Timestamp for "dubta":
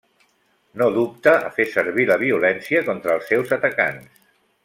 0.95-1.33